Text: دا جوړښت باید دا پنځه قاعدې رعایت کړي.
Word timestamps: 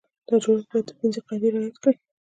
دا 0.27 0.35
جوړښت 0.43 0.67
باید 0.71 0.85
دا 0.87 0.93
پنځه 0.99 1.19
قاعدې 1.27 1.49
رعایت 1.53 1.75
کړي. 1.83 1.95